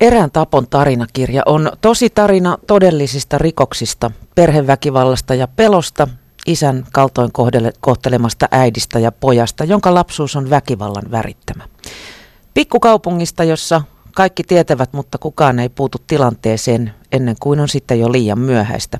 [0.00, 6.08] Erään tapon tarinakirja on tosi tarina todellisista rikoksista, perheväkivallasta ja pelosta,
[6.46, 7.30] isän kaltoin
[7.80, 11.64] kohtelemasta äidistä ja pojasta, jonka lapsuus on väkivallan värittämä.
[12.54, 13.82] Pikkukaupungista, jossa
[14.14, 18.98] kaikki tietävät, mutta kukaan ei puutu tilanteeseen ennen kuin on sitten jo liian myöhäistä.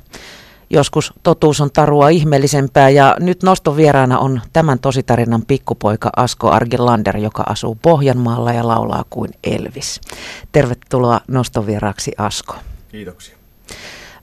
[0.72, 7.42] Joskus totuus on tarua ihmeellisempää ja nyt nostovieraana on tämän tositarinan pikkupoika Asko Argilander, joka
[7.46, 10.00] asuu Pohjanmaalla ja laulaa kuin Elvis.
[10.52, 12.54] Tervetuloa nostovieraaksi Asko.
[12.88, 13.36] Kiitoksia.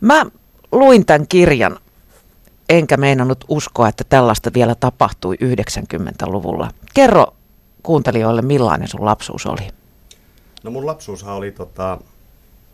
[0.02, 0.26] Mä
[0.72, 1.80] luin tämän kirjan,
[2.70, 6.72] enkä meinannut uskoa, että tällaista vielä tapahtui 90-luvulla.
[6.94, 7.36] Kerro
[7.84, 9.68] kuuntelijoille, millainen sun lapsuus oli?
[10.64, 11.98] No mun lapsuushan oli, tota,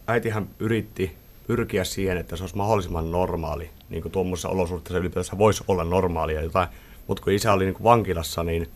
[0.08, 5.64] äitihän yritti pyrkiä siihen, että se olisi mahdollisimman normaali, niin kuin tuommoisessa olosuhteessa ylipäätänsä voisi
[5.68, 6.68] olla normaalia jotain.
[7.08, 8.70] Mutta kun isä oli niin kuin vankilassa, niin,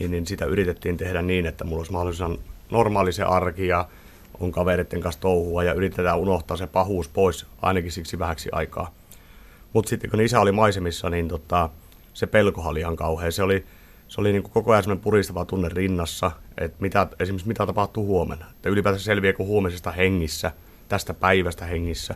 [0.00, 2.38] niin, niin, sitä yritettiin tehdä niin, että mulla olisi mahdollisimman
[2.70, 3.88] normaali se arki ja
[4.40, 8.94] on kavereiden kanssa touhua ja yritetään unohtaa se pahuus pois ainakin siksi vähäksi aikaa.
[9.72, 11.68] Mutta sitten kun isä oli maisemissa, niin tota,
[12.14, 13.30] se pelko oli ihan kauhea.
[13.30, 13.64] Se oli,
[14.08, 18.06] se oli niin kuin koko ajan semmoinen puristava tunne rinnassa, että mitä, esimerkiksi mitä tapahtuu
[18.06, 18.46] huomenna.
[18.50, 20.52] Että ylipäätään selviääkö huomisesta hengissä–
[20.90, 22.14] tästä päivästä hengissä.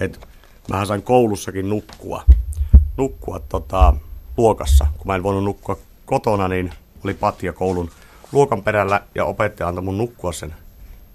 [0.00, 0.28] Et
[0.70, 2.24] mähän sain koulussakin nukkua,
[2.96, 3.94] nukkua tota,
[4.36, 4.86] luokassa.
[4.98, 6.72] Kun mä en voinut nukkua kotona, niin
[7.04, 7.90] oli patja koulun
[8.32, 10.54] luokan perällä ja opettaja antoi mun nukkua sen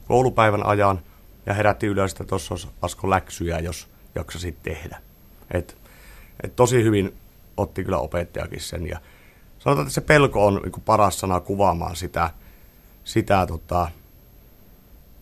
[0.08, 1.00] koulupäivän ajan
[1.46, 5.02] ja herätti ylös, että tuossa olisi Asko läksyjä, jos jaksasit tehdä.
[5.52, 5.78] Et,
[6.44, 7.14] et tosi hyvin
[7.58, 9.00] otti kyllä opettajakin sen ja
[9.60, 12.30] sanotaan, että se pelko on niin paras sana kuvaamaan sitä,
[13.04, 13.92] sitä tota,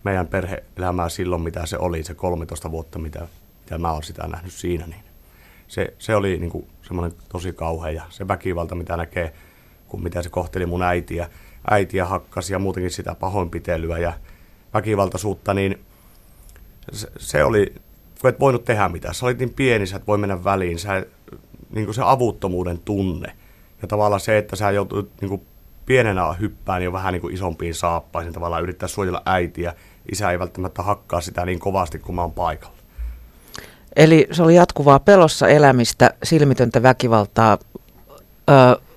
[0.04, 3.28] meidän perhe-elämää silloin, mitä se oli, se 13 vuotta, mitä,
[3.60, 5.04] mitä mä oon sitä nähnyt siinä, niin
[5.68, 9.34] se, se oli niin kuin semmoinen tosi kauhea ja se väkivalta, mitä näkee,
[9.88, 11.30] kun mitä se kohteli mun äitiä,
[11.70, 14.14] äitiä hakkasi ja muutenkin sitä pahoinpitelyä ja
[14.74, 15.80] väkivaltaisuutta, niin
[16.92, 17.74] se, se oli,
[18.22, 19.14] kun et voinut tehdä mitään.
[19.14, 21.06] Sä olit niin pieni, sä et voi mennä väliin, sä,
[21.70, 23.34] niin kuin se avuttomuuden tunne.
[23.82, 25.42] Ja tavallaan se, että sä joutuit niin kuin
[25.88, 29.74] pienenä hyppään jo vähän niin kuin isompiin saappaisiin tavallaan yrittää suojella äitiä.
[30.12, 32.78] Isä ei välttämättä hakkaa sitä niin kovasti kuin mä oon paikalla.
[33.96, 37.58] Eli se oli jatkuvaa pelossa elämistä, silmitöntä väkivaltaa.
[38.50, 38.56] Öö,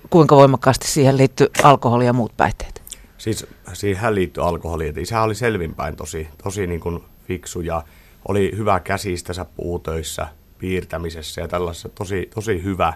[0.09, 2.81] kuinka voimakkaasti siihen liittyy alkoholi ja muut päihteet?
[3.17, 4.93] Siis siihen liittyy alkoholi.
[4.97, 7.83] isä oli selvinpäin tosi, tosi niin kuin fiksu ja
[8.27, 12.93] oli hyvä käsistänsä puutöissä, piirtämisessä ja tällaisessa tosi, tosi hyvä.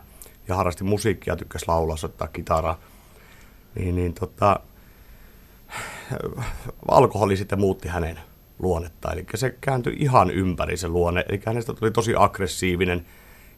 [0.47, 2.79] Ja harrasti musiikkia, tykkäsi laulaa, soittaa kitaraa
[3.75, 4.59] niin, niin tota,
[6.87, 8.19] alkoholi sitten muutti hänen
[8.59, 9.11] luonnetta.
[9.11, 11.25] Eli se kääntyi ihan ympäri se luonne.
[11.29, 13.05] Eli hänestä tuli tosi aggressiivinen.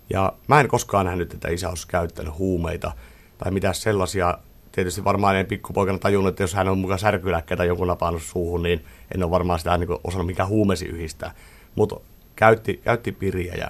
[0.10, 2.92] Ja mä en koskaan nähnyt, että isä olisi käyttänyt huumeita
[3.38, 4.38] tai mitä sellaisia.
[4.72, 8.86] Tietysti varmaan en pikkupoikana tajunnut, että jos hän on mukaan särkyläkkeitä jonkun napannut suuhun, niin
[9.16, 11.34] en ole varmaan sitä niin osannut mikä huumesi yhdistää.
[11.76, 11.96] Mutta
[12.36, 13.68] käytti, käytti piriä ja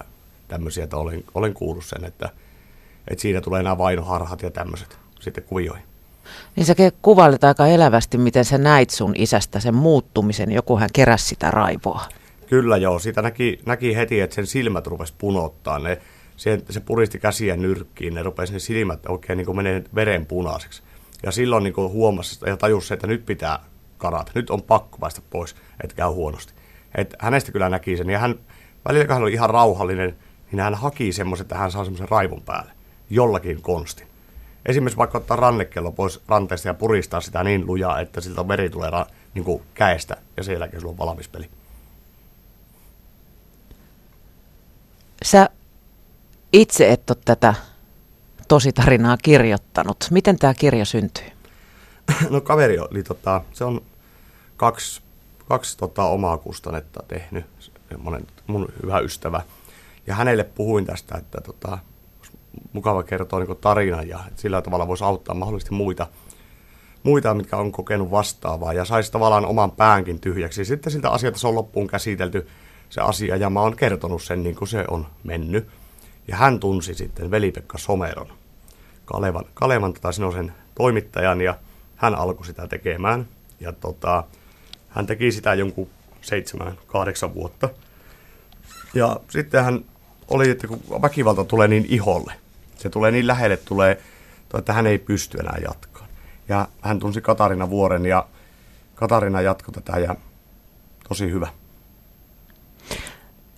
[0.48, 2.30] tämmöisiä, että olen, olen kuullut sen, että,
[3.08, 5.87] että siinä tulee nämä vainoharhat ja tämmöiset sitten kuvioihin.
[6.56, 11.26] Niin sä kuvailit aika elävästi, miten sä näit sun isästä sen muuttumisen, joku hän keräsi
[11.26, 12.04] sitä raivoa.
[12.46, 15.78] Kyllä joo, siitä näki, näki heti, että sen silmät rupesi punottaa.
[15.78, 15.98] Ne,
[16.36, 20.82] se, se puristi käsiä nyrkkiin, ne rupesi ne silmät oikein niin menee veren punaiseksi.
[21.22, 23.58] Ja silloin niin huomasi ja tajusi, että nyt pitää
[23.98, 26.52] karata, nyt on pakko päästä pois, että käy huonosti.
[26.94, 28.34] Et hänestä kyllä näki sen, ja hän
[28.88, 30.16] välillä hän oli ihan rauhallinen,
[30.52, 32.72] niin hän haki semmoisen, että hän saa semmoisen raivon päälle,
[33.10, 34.06] jollakin konstin
[34.66, 38.90] esimerkiksi vaikka ottaa rannekello pois ranteesta ja puristaa sitä niin lujaa, että siltä veri tulee
[38.90, 41.50] ra, niin kuin käestä ja sen jälkeen sulla on valmis peli.
[45.22, 45.48] Sä
[46.52, 47.54] itse et ole tätä
[48.48, 49.96] tositarinaa kirjoittanut.
[50.10, 51.32] Miten tämä kirja syntyi?
[52.30, 53.82] No kaveri oli, tota, se on
[54.56, 55.02] kaksi,
[55.48, 57.46] kaksi tota, omaa kustannetta tehnyt,
[57.98, 59.42] monen, mun hyvä ystävä.
[60.06, 61.78] Ja hänelle puhuin tästä, että tota,
[62.72, 66.06] mukava kertoa niin tarinan ja sillä tavalla voisi auttaa mahdollisesti muita,
[67.02, 70.64] muita, mitkä on kokenut vastaavaa ja saisi tavallaan oman päänkin tyhjäksi.
[70.64, 72.46] Sitten siltä asiasta se on loppuun käsitelty
[72.88, 75.68] se asia ja mä oon kertonut sen niin kuin se on mennyt.
[76.28, 78.32] Ja hän tunsi sitten Veli-Pekka Someron,
[79.04, 81.58] Kalevan, Kalevan tota, sen toimittajan ja
[81.96, 83.28] hän alkoi sitä tekemään.
[83.60, 84.24] Ja tota,
[84.88, 85.88] hän teki sitä jonkun
[86.20, 87.68] seitsemän, kahdeksan vuotta.
[88.94, 89.84] Ja sitten hän
[90.28, 92.32] oli, että kun väkivalta tulee niin iholle,
[92.78, 93.98] se tulee niin lähelle, tulee,
[94.58, 96.06] että hän ei pysty enää jatkaa.
[96.48, 98.26] Ja hän tunsi Katarina Vuoren ja
[98.94, 100.14] Katarina jatkoi tätä ja
[101.08, 101.48] tosi hyvä.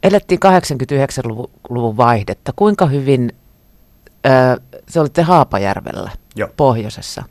[0.02, 2.52] Elettiin 89-luvun vaihdetta.
[2.56, 3.32] Kuinka hyvin,
[4.26, 4.56] äh,
[4.88, 6.48] se olitte Haapajärvellä Joo.
[6.56, 7.22] pohjoisessa.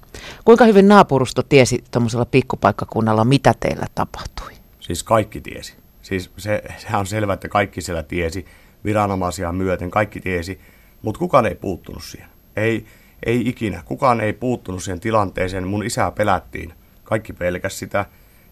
[0.46, 4.52] Kuinka hyvin naapurusto tiesi tuommoisella pikkupaikkakunnalla, mitä teillä tapahtui?
[4.80, 5.76] Siis kaikki tiesi.
[6.02, 8.46] Siis se, sehän on selvää, että kaikki siellä tiesi,
[8.86, 10.62] viranomaisia myöten, kaikki tiesi,
[11.02, 12.30] mutta kukaan ei puuttunut siihen.
[12.56, 12.86] Ei,
[13.26, 13.84] ei ikinä.
[13.86, 15.68] Kukaan ei puuttunut siihen tilanteeseen.
[15.68, 16.74] Mun isää pelättiin.
[17.04, 18.06] Kaikki pelkäs sitä.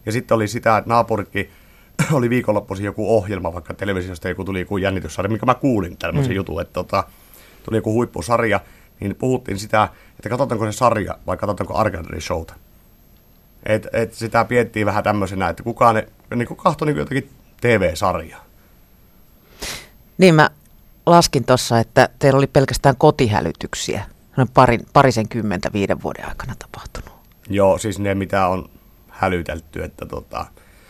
[0.06, 1.50] Ja sitten oli sitä, että naapuritkin
[2.12, 6.36] oli viikonloppuisin joku ohjelma, vaikka televisiosta joku tuli joku jännityssarja, mikä mä kuulin tämmöisen mm.
[6.36, 7.04] jutun, että tota,
[7.64, 8.60] tuli joku huippusarja,
[9.00, 12.54] niin puhuttiin sitä, että katsotaanko se sarja vai katsotaanko Arcade Showta.
[13.66, 17.30] Et, et sitä piettiin vähän tämmöisenä, että kukaan ne, niin kuin kahtoi niin jotakin
[17.62, 18.46] TV-sarjaa.
[20.18, 20.50] Niin mä
[21.08, 24.06] laskin tuossa, että teillä oli pelkästään kotihälytyksiä
[24.54, 27.18] parin, parisen kymmentä viiden vuoden aikana tapahtunut.
[27.50, 28.70] Joo, siis ne mitä on
[29.10, 30.46] hälytelty, että tota,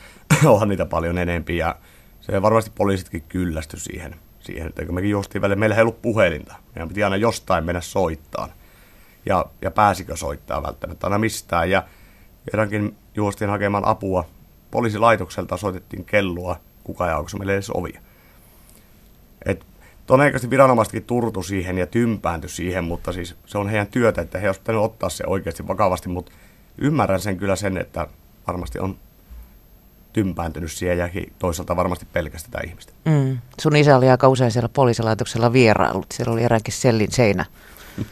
[0.46, 1.76] onhan niitä paljon enempi ja
[2.22, 6.56] se varmasti poliisitkin kyllästy siihen, siihen että kun mekin juostiin välillä, meillä ei ollut puhelinta.
[6.76, 8.50] Meidän piti aina jostain mennä soittaan.
[9.26, 11.70] Ja, ja pääsikö soittaa välttämättä aina mistään.
[11.70, 11.84] Ja
[12.46, 14.26] kerrankin juostiin hakemaan apua.
[14.72, 18.02] Poliisilaitokselta soitettiin kellua, kuka ja onko meille edes ovia.
[20.08, 24.48] Todennäköisesti viranomaisetkin turtu siihen ja tympääntyi siihen, mutta siis se on heidän työtä, että he
[24.48, 26.32] olisivat ottaa se oikeasti vakavasti, mutta
[26.78, 28.08] ymmärrän sen kyllä sen, että
[28.48, 28.98] varmasti on
[30.14, 31.10] tympääntynyt siihen ja
[31.40, 32.94] toisaalta varmasti pelkästään ihmistä.
[33.06, 33.38] Mm.
[33.62, 36.12] Sun isä oli aika usein siellä poliisilaitoksella vieraillut.
[36.14, 37.46] Siellä oli eräänkin sellin seinä.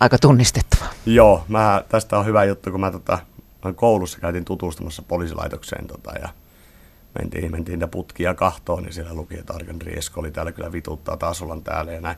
[0.00, 0.84] Aika tunnistettava.
[1.06, 3.18] Joo, mä, tästä on hyvä juttu, kun mä tota,
[3.76, 6.28] koulussa käytin tutustumassa poliisilaitokseen tota, ja
[7.18, 11.16] mentiin, mentiin niitä putkia kahtoon, niin siellä luki, että Arkan Riesko oli täällä kyllä vituttaa,
[11.16, 12.16] taas ollaan täällä ja näin.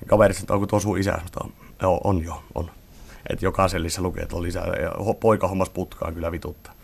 [0.00, 1.18] Ja kaverit että onko tuo sun isä?
[1.34, 2.70] Sanoin, joo, on jo, on.
[3.30, 4.66] Että jokaisen lisä lukee, että on lisää.
[4.66, 6.74] Ja poika hommas putkaan kyllä vituttaa.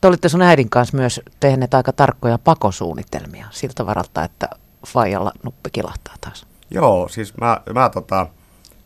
[0.00, 4.48] Te olitte sun äidin kanssa myös tehneet aika tarkkoja pakosuunnitelmia siltä varalta, että
[4.86, 6.46] Fajalla nuppi kilahtaa taas.
[6.70, 8.26] Joo, siis mä, mä tota,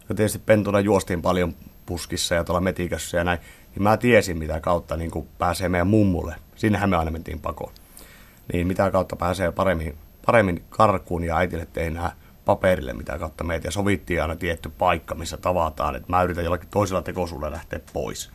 [0.07, 1.55] tietysti pentuna juostiin paljon
[1.87, 3.39] puskissa ja tuolla metikössä ja näin,
[3.77, 6.35] niin mä tiesin mitä kautta niin pääsee meidän mummulle.
[6.55, 7.73] Sinnehän me aina mentiin pakoon.
[8.53, 12.13] Niin mitä kautta pääsee paremmin, paremmin karkuun ja äitille tein nämä
[12.45, 16.69] paperille, mitä kautta meitä ja sovittiin aina tietty paikka, missä tavataan, että mä yritän jollakin
[16.69, 18.31] toisella tekosuudella lähteä pois.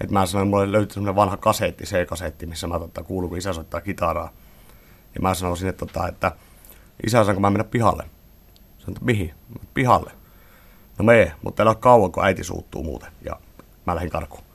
[0.00, 3.38] Että mä sanoin, että mulle löytyi semmoinen vanha kasetti, C-kasetti, missä mä tota, kuulun, kun
[3.38, 4.30] isä soittaa kitaraa.
[5.14, 6.32] Ja mä sanoin sinne, tota, että
[7.06, 8.02] isä, saanko mä mennä pihalle?
[8.78, 9.34] Sanoin, että mihin?
[9.74, 10.12] Pihalle.
[10.98, 13.12] No mee, mutta ei ole kauan, kun äiti suuttuu muuten.
[13.24, 13.40] Ja
[13.86, 14.49] mä lähdin karkuun.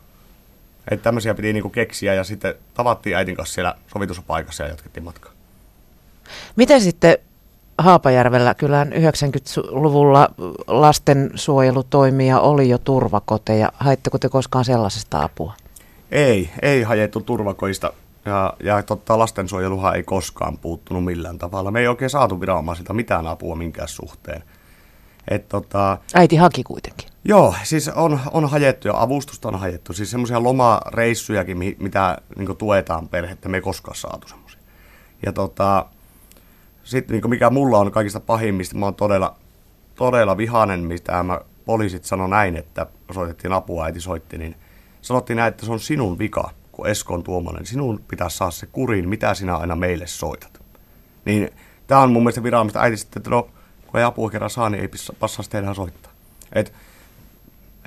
[0.92, 5.04] Että tämmöisiä piti niinku keksiä ja sitten tavattiin äitin kanssa siellä sovitussa paikassa ja jatkettiin
[5.04, 5.32] matkaa.
[6.56, 7.18] Miten sitten
[7.78, 10.30] Haapajärvellä kylään 90-luvulla
[10.68, 13.72] lastensuojelutoimia oli jo turvakoteja.
[13.78, 15.54] Haitteko te koskaan sellaisesta apua?
[16.12, 17.94] Ei, ei hajettu turvakoista.
[18.26, 21.72] Ja, ja totta, lastensuojeluhan ei koskaan puuttunut millään tavalla.
[21.72, 24.44] Me ei oikein saatu viranomaisilta mitään apua minkään suhteen.
[25.28, 27.10] Et, tota, Äiti haki kuitenkin.
[27.28, 29.94] Joo, siis on, on hajettu ja avustusta on hajettu.
[29.94, 34.60] Siis semmoisia lomareissujakin, mitä niin tuetaan perhettä, me ei koskaan saatu semmoisia.
[35.26, 35.86] Ja tota,
[36.84, 39.36] sitten niin mikä mulla on kaikista pahimmista, mä oon todella,
[39.96, 44.56] todella vihanen, mitä mä poliisit sanoi näin, että soitettiin apua, äiti soitti, niin
[45.02, 47.66] sanottiin näin, että se on sinun vika, kun Esko on tuomainen.
[47.66, 50.62] Sinun pitää saada se kuriin, mitä sinä aina meille soitat.
[51.26, 51.50] Niin
[51.88, 53.50] tämä on mun mielestä virallista äiti sitten, että no,
[53.88, 54.90] kun ei apua kerran saa, niin ei
[55.20, 56.12] passaisi teidän soittaa.
[56.54, 56.74] Et,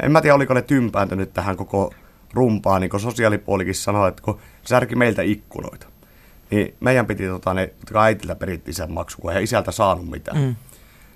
[0.03, 1.93] en mä tiedä, oliko ne tympääntynyt tähän koko
[2.35, 5.87] rumpaan, niin kuin sosiaalipuolikin sanoi, että kun särki meiltä ikkunoita
[6.51, 10.39] niin meidän piti, tota, ne, jotka äitiltä perittiin sen maksu, kun ei isältä saanut mitään.
[10.39, 10.57] Mm.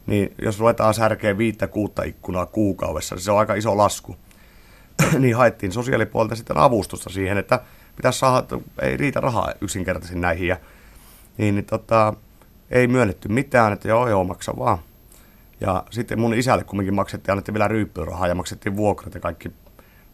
[0.07, 4.17] Niin jos ruvetaan särkeä viittä kuutta ikkunaa kuukaudessa, niin se on aika iso lasku.
[5.19, 7.61] niin haettiin sosiaalipuolta sitten avustusta siihen, että
[7.97, 10.49] pitäisi saada, että ei riitä rahaa yksinkertaisesti näihin.
[10.49, 10.57] Ja,
[11.39, 12.15] niin, niin tota,
[12.71, 14.79] ei myönnetty mitään, että joo joo, maksa vaan.
[15.62, 19.52] Ja sitten mun isälle kumminkin maksettiin, annettiin vielä ryyppyrahaa ja maksettiin vuokrat ja kaikki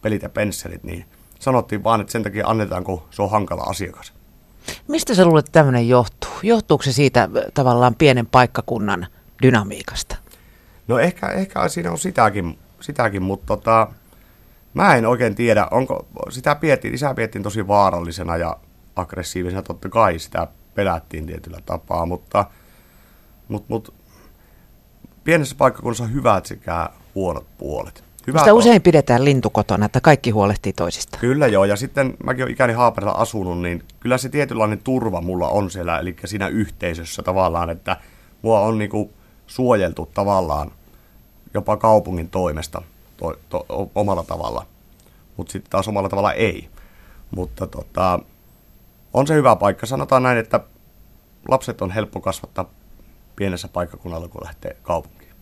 [0.02, 1.04] pelit ja pensselit, niin
[1.38, 4.12] sanottiin vaan, että sen takia annetaan, kun se on hankala asiakas.
[4.88, 6.30] Mistä sä luulet, että tämmöinen johtuu?
[6.42, 9.06] Johtuuko se siitä äh, tavallaan pienen paikkakunnan
[9.42, 10.16] dynamiikasta?
[10.88, 13.88] No ehkä, ehkä siinä on sitäkin, sitäkin mutta tota,
[14.74, 18.56] mä en oikein tiedä, onko, sitä piettiin, isä piettiin tosi vaarallisena ja
[18.96, 22.44] aggressiivisena, totta kai sitä pelättiin tietyllä tapaa, mutta,
[23.48, 23.92] mutta, mutta
[25.24, 28.04] pienessä paikkakunnassa on hyvät sekä huonot puolet.
[28.26, 31.18] Hyvä Sitä usein pidetään lintukotona, että kaikki huolehtii toisista.
[31.18, 35.48] Kyllä joo, ja sitten mäkin olen ikäni Haaparilla asunut, niin kyllä se tietynlainen turva mulla
[35.48, 37.96] on siellä, eli siinä yhteisössä tavallaan, että
[38.42, 39.12] mua on niinku
[39.46, 40.70] suojeltu tavallaan
[41.54, 42.82] jopa kaupungin toimesta
[43.16, 44.66] to, to, omalla tavalla,
[45.36, 46.68] mutta sitten taas omalla tavalla ei.
[47.36, 48.18] Mutta tota,
[49.14, 49.86] on se hyvä paikka.
[49.86, 50.60] Sanotaan näin, että
[51.48, 52.70] lapset on helppo kasvattaa
[53.38, 55.32] pienessä paikkakunnalla, kun lähtee kaupunkiin.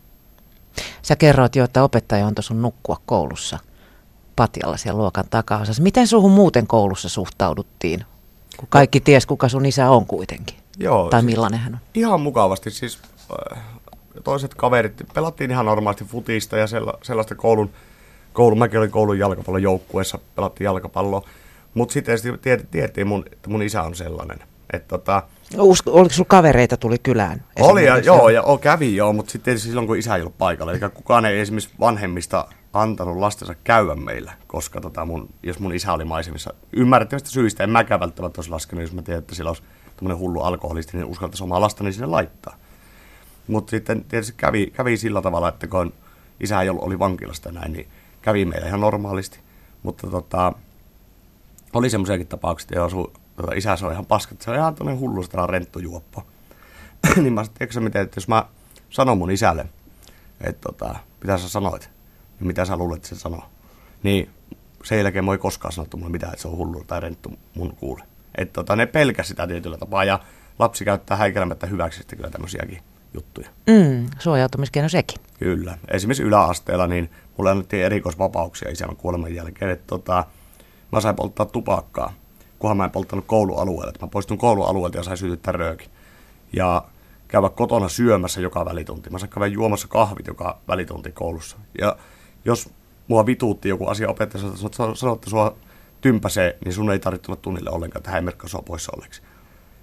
[1.02, 3.58] Sä kerroit jo, että opettaja on sun nukkua koulussa.
[4.36, 5.82] patjalla siellä luokan takaosassa.
[5.82, 8.04] Miten suhun muuten koulussa suhtauduttiin?
[8.56, 10.56] Kun kaikki ties, kuka sun isä on kuitenkin.
[10.78, 11.80] Joo, Tai siis millainen hän on.
[11.94, 12.70] Ihan mukavasti.
[12.70, 12.98] Siis
[13.54, 13.62] äh,
[14.24, 17.70] toiset kaverit, pelattiin ihan normaalisti futista ja sella, sellaista koulun,
[18.32, 21.22] koulun, mäkin olin koulun jalkapallon joukkueessa, pelattiin jalkapalloa.
[21.74, 24.38] Mutta sitten tiedettiin, tiedettiin mun, että mun isä on sellainen.
[24.72, 25.22] Että tota,
[25.58, 27.44] Usko, oliko sulla kavereita tuli kylään?
[27.60, 30.72] Oli ja, joo, ja o, kävi joo, mutta sitten silloin kun isä ei ollut paikalla.
[30.72, 35.92] Eli kukaan ei esimerkiksi vanhemmista antanut lastensa käydä meillä, koska tota mun, jos mun isä
[35.92, 39.62] oli maisemissa ymmärrettävistä syistä, en mäkään välttämättä olisi laskenut, jos mä tiedän, että sillä olisi
[39.96, 42.56] tämmöinen hullu alkoholisti, niin uskaltaisi omaa lastani sinne laittaa.
[43.46, 45.92] Mutta sitten tietysti kävi, kävi sillä tavalla, että kun
[46.40, 47.88] isä ei ollut, oli vankilasta näin, niin
[48.22, 49.40] kävi meillä ihan normaalisti.
[49.82, 50.52] Mutta tota,
[51.72, 54.74] oli semmoisiakin tapauksia, että jos tota, isä se on ihan paska, että se on ihan
[54.74, 56.26] tämmöinen hullu sitä renttujuoppo.
[57.22, 58.46] niin mä sanoin, tiedätkö miten, että jos mä
[58.90, 59.66] sanon mun isälle,
[60.40, 61.90] että tota, mitä sä sanoit,
[62.40, 63.44] niin mitä sä luulet, että se sanoo,
[64.02, 64.30] niin
[64.84, 67.76] sen jälkeen mä ei koskaan sanottu mulle mitään, että se on hullu tai renttu mun
[67.76, 68.02] kuule.
[68.34, 70.20] Että tota, ne pelkäs sitä tietyllä tapaa ja
[70.58, 72.82] lapsi käyttää häikäilemättä hyväksi sitten kyllä tämmöisiäkin
[73.14, 73.48] juttuja.
[73.66, 75.20] Mm, suojautumiskeino sekin.
[75.38, 75.78] Kyllä.
[75.88, 79.70] Esimerkiksi yläasteella niin mulle annettiin erikoisvapauksia isän kuoleman jälkeen.
[79.70, 80.24] Että tota,
[80.92, 82.12] mä sain polttaa tupakkaa,
[82.66, 83.88] kunhan mä en polttanut koulualueella.
[83.88, 85.90] Että mä poistun koulualueelta ja sain sytyttää röökin.
[86.52, 86.84] Ja
[87.28, 89.10] käydä kotona syömässä joka välitunti.
[89.10, 91.56] Mä sain käydä juomassa kahvit joka välitunti koulussa.
[91.80, 91.96] Ja
[92.44, 92.70] jos
[93.08, 94.44] mua vituutti joku asia opettaja,
[94.94, 95.56] sanoi, että sua
[96.00, 99.22] tympäsee, niin sun ei tarvitse tulla tunnille ollenkaan, että hän ei merkkaa sua poissa olleeksi.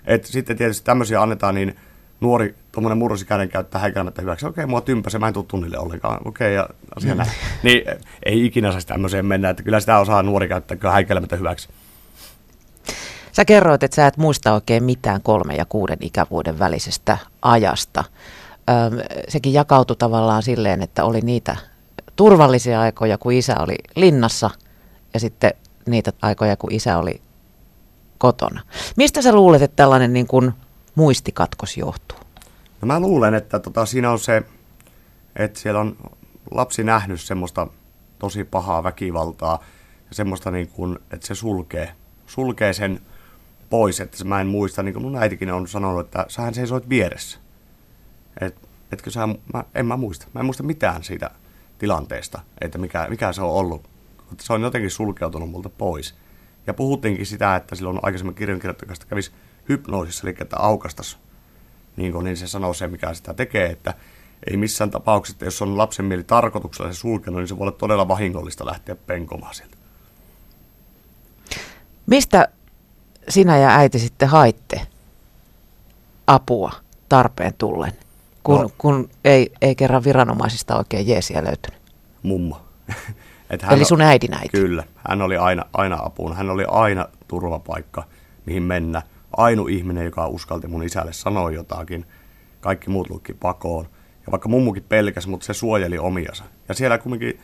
[0.06, 1.76] Et sitten tietysti tämmöisiä annetaan, niin
[2.20, 4.46] nuori, tuommoinen murrosikäinen käyttää häikäilemättä hyväksi.
[4.46, 6.20] Okei, mua tympäsee, mä en tule tunnille ollenkaan.
[6.26, 7.32] Okei, ja asia näin.
[7.64, 7.82] Niin
[8.26, 11.70] ei ikinä saisi tämmöiseen mennä, että kyllä sitä osaa nuori käyttää kyllä häikäilemättä hyväksi.
[13.34, 18.04] Sä kerroit, että sä et muista oikein mitään kolmen ja kuuden ikävuoden välisestä ajasta.
[18.70, 21.56] Öm, sekin jakautui tavallaan silleen, että oli niitä
[22.16, 24.50] turvallisia aikoja, kun isä oli linnassa
[25.14, 25.54] ja sitten
[25.86, 27.22] niitä aikoja, kun isä oli
[28.18, 28.62] kotona.
[28.96, 30.54] Mistä sä luulet, että tällainen niin kuin
[30.96, 32.18] muistikatkos johtuu?
[32.82, 34.44] No mä luulen, että tota, siinä on se,
[35.36, 35.98] että siellä on
[36.52, 37.68] lapsi nähnyt semmoista
[38.20, 39.60] tosi pahaa väkivaltaa
[40.10, 41.92] ja semmoista, niin kuin, että se sulkee,
[42.28, 43.00] sulkee sen
[43.74, 44.00] pois.
[44.00, 47.40] Että mä en muista, niin kuin mun äitikin on sanonut, että sähän seisoit vieressä.
[48.42, 50.28] Et, etkö sä, mä, en mä muista.
[50.34, 51.32] Mä en muista mitään siitä
[51.78, 53.90] tilanteesta, että mikä, mikä se on ollut.
[54.40, 56.16] Se on jotenkin sulkeutunut multa pois.
[56.68, 59.32] Ja puhuttiinkin sitä, että silloin aikaisemmin kirjankirjoittajasta kävisi
[59.70, 61.20] hypnoosissa, eli että aukastas,
[61.98, 63.94] niin, kuin, niin se sanoo se, mikä sitä tekee, että
[64.50, 68.08] ei missään tapauksessa, jos on lapsen mieli tarkoituksella se sulkenut, niin se voi olla todella
[68.08, 69.78] vahingollista lähteä penkomaan sieltä.
[72.06, 72.48] Mistä
[73.30, 74.82] sinä ja äiti sitten haitte
[76.28, 76.72] apua
[77.10, 77.92] tarpeen tullen,
[78.44, 78.70] kun, no.
[78.78, 81.82] kun ei, ei kerran viranomaisista oikein jeesiä löytynyt?
[82.24, 82.62] Mummo.
[83.50, 84.50] Et hän Eli sun äidin äiti?
[84.58, 84.84] Kyllä.
[85.10, 86.36] Hän oli aina, aina apuun.
[86.36, 88.04] Hän oli aina turvapaikka,
[88.46, 89.02] mihin mennä.
[89.38, 92.06] Ainu ihminen, joka uskalti mun isälle sanoa jotakin.
[92.62, 93.88] Kaikki muut lukki pakoon.
[94.26, 96.44] Ja vaikka mummukin pelkäsi, mutta se suojeli omiansa.
[96.70, 97.40] Ja siellä kumminkin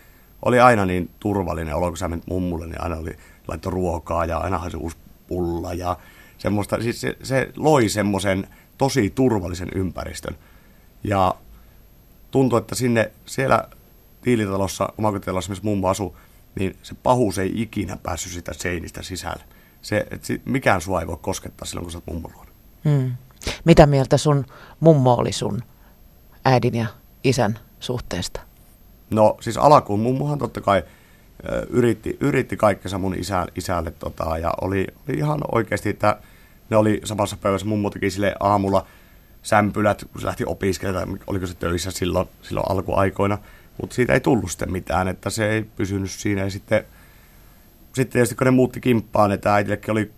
[0.46, 3.18] oli aina niin turvallinen olo, kun sä menit mummulle, niin aina oli
[3.48, 4.98] laitto ruokaa ja aina se uusi
[5.30, 5.98] pulla ja
[6.38, 6.82] semmoista.
[6.82, 10.36] Siis se, se loi semmoisen tosi turvallisen ympäristön.
[11.04, 11.36] Ja
[12.32, 13.68] tuntui, että sinne siellä
[14.22, 16.18] tiilitalossa, omakotitalossa, missä mummo asuu,
[16.60, 19.44] niin se pahuus ei ikinä päässyt sitä seinistä sisälle.
[19.82, 22.52] Se, et si, mikään sua ei voi koskettaa silloin, kun sä oot mummon luona.
[22.86, 23.12] Hmm.
[23.66, 24.46] Mitä mieltä sun
[24.80, 25.64] mummo oli sun
[26.46, 26.86] äidin ja
[27.24, 28.42] isän suhteesta?
[29.10, 30.84] No siis alkuun mummohan totta kai
[31.70, 36.20] yritti, yritti kaikkensa mun isä, isälle tota, ja oli, oli ihan oikeasti, että
[36.70, 37.68] ne oli samassa päivässä.
[37.68, 38.88] Mummo teki sille aamulla
[39.44, 43.38] sämpylät, kun se lähti opiskelemaan, oliko se töissä silloin, silloin alkuaikoina.
[43.82, 46.42] Mutta siitä ei tullut sitten mitään, että se ei pysynyt siinä.
[46.42, 46.86] Ja sitten,
[47.94, 50.12] sitten tietysti kun ne muutti kimppaan, että äitillekin oli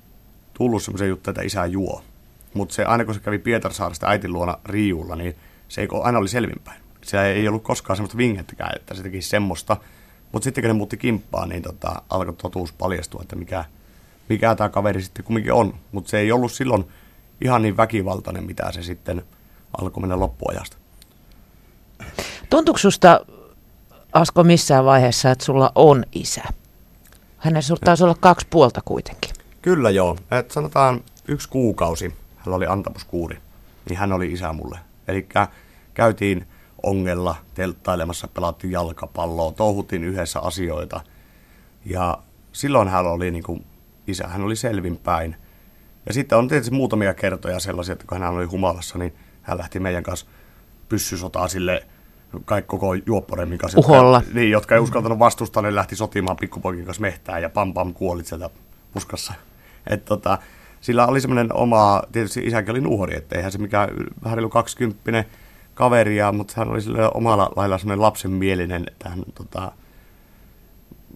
[0.53, 2.03] tullut semmoisia juttuja, että isä juo.
[2.53, 5.35] Mutta se, aina kun se kävi Pietarsaaresta äitin luona riulla, niin
[5.67, 6.81] se ei, aina oli selvinpäin.
[7.03, 9.77] Se ei ollut koskaan semmoista vingettäkään, että se teki semmoista.
[10.31, 13.65] Mutta sitten kun ne muutti kimppaan, niin tota, alkoi totuus paljastua, että mikä,
[14.29, 15.73] mikä tämä kaveri sitten kumminkin on.
[15.91, 16.85] Mutta se ei ollut silloin
[17.41, 19.23] ihan niin väkivaltainen, mitä se sitten
[19.81, 20.77] alkoi mennä loppuajasta.
[22.49, 23.25] Tuntuuko susta,
[24.13, 26.43] Asko, missään vaiheessa, että sulla on isä?
[27.37, 29.31] Hänellä taisi olla kaksi puolta kuitenkin.
[29.61, 30.17] Kyllä joo.
[30.31, 33.37] Et sanotaan yksi kuukausi, hän oli antamuskuuri,
[33.89, 34.79] niin hän oli isä mulle.
[35.07, 35.27] Eli
[35.93, 36.47] käytiin
[36.83, 41.01] ongella telttailemassa, pelattiin jalkapalloa, touhuttiin yhdessä asioita.
[41.85, 42.17] Ja
[42.51, 43.65] silloin hän oli niin kuin
[44.07, 45.35] isä, hän oli selvinpäin.
[46.05, 49.79] Ja sitten on tietysti muutamia kertoja sellaisia, että kun hän oli humalassa, niin hän lähti
[49.79, 50.25] meidän kanssa
[50.89, 51.87] pyssysotaa sille
[52.45, 53.79] kaikki koko juopporemmin kanssa.
[53.79, 54.17] Uholla.
[54.17, 57.93] Jotka, niin, jotka ei uskaltanut vastustaa, ne lähti sotimaan pikkupoikin kanssa mehtään ja pam pam
[57.93, 58.49] kuolit sieltä
[58.93, 59.33] puskassa.
[59.87, 60.37] Et tota,
[60.81, 63.89] sillä oli semmoinen oma, tietysti isäkin oli nuori, että eihän se mikään
[64.23, 65.25] vähän reilu 20
[65.73, 69.71] kaveria, mutta hän oli sillä omalla lailla semmoinen lapsenmielinen, että hän tota,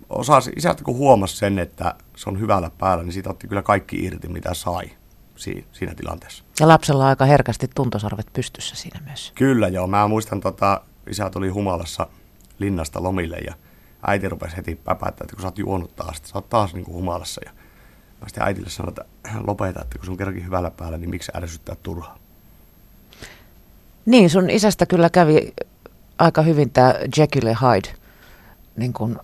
[0.10, 4.06] osasi, isältä kun huomasi sen, että se on hyvällä päällä, niin siitä otti kyllä kaikki
[4.06, 4.92] irti, mitä sai
[5.36, 6.44] siinä, tilanteessa.
[6.60, 9.32] Ja lapsella on aika herkästi tuntosarvet pystyssä siinä myös.
[9.36, 12.08] Kyllä joo, mä muistan, tota, isä tuli humalassa
[12.60, 13.54] linnasta lomille ja
[14.08, 16.86] äiti rupesi heti päpättää, että kun sä oot juonut taas, että sä oot taas niin
[16.86, 17.42] kuin humalassa.
[17.46, 17.52] Ja
[18.22, 19.06] mä sitten äitille sanoin, että
[19.48, 22.18] lopeta, että kun sun kerrankin hyvällä päällä, niin miksi ärsyttää turhaa.
[24.06, 25.54] Niin, sun isästä kyllä kävi
[26.18, 27.96] aika hyvin tämä Jekyll Hyde
[28.78, 29.18] niin kuin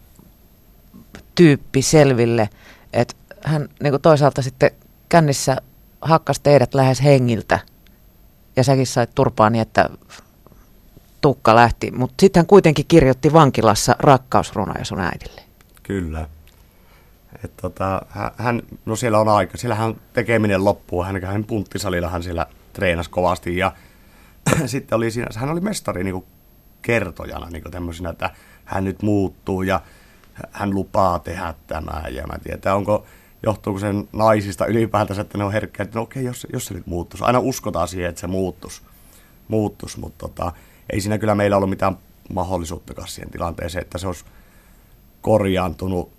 [1.36, 2.50] tyyppi selville,
[2.94, 4.72] että hän niin kuin toisaalta sitten
[5.10, 5.58] kännissä
[6.02, 7.60] hakkasi teidät lähes hengiltä
[8.56, 9.90] ja säkin sait turpaa niin, että
[11.22, 15.42] tukka lähti, mutta sitten hän kuitenkin kirjoitti vankilassa rakkausrunoja sun äidille.
[15.84, 16.28] Kyllä.
[17.44, 18.02] Et tota,
[18.38, 23.72] hän, no siellä on aika, siellähän tekeminen loppuu, hän, hän punttisalillahan siellä treenasi kovasti ja
[24.66, 26.26] sitten oli siinä, hän oli mestari niin kuin
[26.82, 28.30] kertojana niin kuin tämmöisenä, että
[28.66, 29.82] hän nyt muuttuu ja
[30.52, 33.06] hän lupaa tehdä tämän ja mä tiedän, onko,
[33.44, 36.88] johtuuko sen naisista ylipäätänsä, että ne on herkkiä, että no okei, jos, jos se nyt
[36.88, 37.24] muuttuisi.
[37.24, 38.82] Aina uskotaan siihen, että se muuttuisi,
[39.48, 40.52] muuttuisi mutta tota,
[40.90, 41.98] ei siinä kyllä meillä ollut mitään
[42.34, 44.26] mahdollisuuttakaan siihen tilanteeseen, että se olisi
[45.22, 46.12] korjaantunut.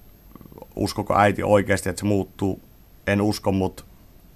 [0.77, 2.61] Uskoko äiti oikeasti, että se muuttuu?
[3.07, 3.85] En usko, mutta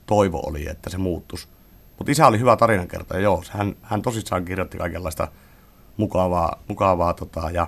[0.07, 1.49] toivo oli, että se muuttuisi.
[1.99, 3.43] Mutta isä oli hyvä tarinankertoja, joo.
[3.50, 5.29] Hän, hän tosissaan kirjoitti kaikenlaista
[5.97, 7.67] mukavaa, mukavaa tota, ja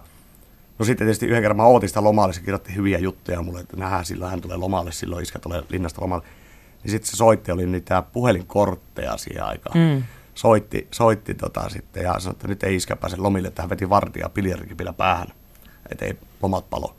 [0.79, 3.77] No sitten tietysti yhden kerran mä ootin sitä lomalle, se kirjoitti hyviä juttuja mulle, että
[3.77, 6.27] nähdään silloin, hän tulee lomalle, silloin iskä tulee linnasta lomalle.
[6.83, 9.79] Niin sitten se soitti, oli niitä puhelinkortteja siihen aikaan.
[9.79, 10.03] Mm.
[10.35, 13.91] Soitti, soitti tota sitten ja sanoi, että nyt ei iskä pääse lomille, että hän veti
[13.91, 15.27] vartija piljärkipillä päähän,
[15.91, 16.95] että ei lomat palo.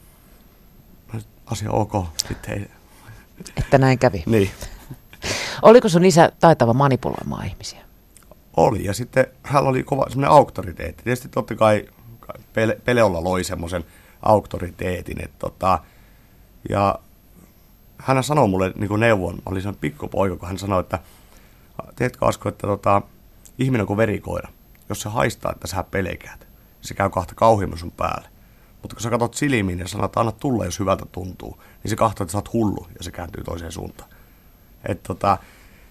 [1.46, 1.94] Asia ok,
[2.28, 2.68] sitten ei.
[3.58, 4.24] Että näin kävi.
[4.26, 4.52] Niin.
[5.62, 7.80] Oliko sun isä taitava manipuloimaan ihmisiä?
[8.58, 11.04] Oli, ja sitten hän oli kova semmoinen auktoriteetti.
[11.04, 11.90] Tietysti totta kai
[12.54, 13.86] Pele, Peleolla loi semmoisen
[14.22, 15.24] auktoriteetin.
[15.24, 15.80] Että tota,
[16.70, 17.00] ja
[17.98, 21.00] hän sanoi mulle niin neuvon, mä olin pikkupoika, kun hän sanoi, että
[21.96, 23.02] teetkö Asko, että tota,
[23.58, 24.50] ihminen on kuin verikoira.
[24.90, 26.48] Jos se haistaa, että sä pelkäät,
[26.82, 28.30] se käy kahta kauheammin sun päälle.
[28.82, 31.96] Mutta kun sä katsot silmiin ja sanot, että anna tulla, jos hyvältä tuntuu, niin se
[31.96, 34.10] katsoo, että sä oot hullu ja se kääntyy toiseen suuntaan.
[34.86, 35.38] Et tota,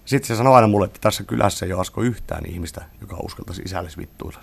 [0.04, 3.62] sitten se sanoi aina mulle, että tässä kylässä ei ole Asko yhtään ihmistä, joka uskaltaisi
[3.62, 4.40] isälle vittuilla.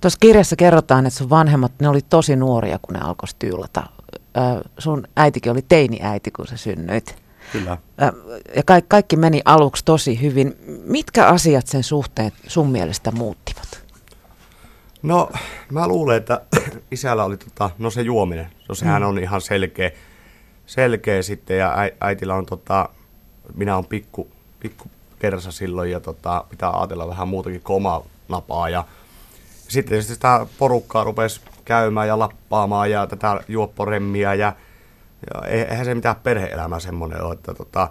[0.00, 3.86] Tuossa kirjassa kerrotaan, että sun vanhemmat, ne oli tosi nuoria, kun ne alkoi styylata.
[4.78, 7.16] sun äitikin oli teini-äiti, kun sä synnyit.
[7.52, 7.78] Kyllä.
[8.56, 10.56] ja kaikki, kaikki meni aluksi tosi hyvin.
[10.84, 13.84] Mitkä asiat sen suhteen sun mielestä muuttivat?
[15.02, 15.30] No,
[15.70, 16.40] mä luulen, että
[16.90, 18.50] isällä oli tota, no se juominen.
[18.68, 19.08] No sehän mm.
[19.08, 19.90] on ihan selkeä,
[20.70, 22.88] selkeä sitten ja äitillä on tota,
[23.54, 24.30] minä on pikku,
[24.60, 28.84] pikku kersa silloin ja tota, pitää ajatella vähän muutakin kuin omaa napaa ja
[29.68, 34.52] sitten sitä porukkaa rupesi käymään ja lappaamaan ja tätä juopporemmiä ja,
[35.34, 37.88] ja eihän se mitään perhe-elämä semmoinen ole, että tota,